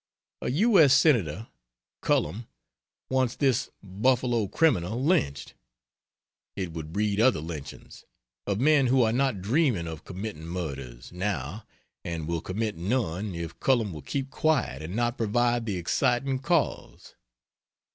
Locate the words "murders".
10.47-11.11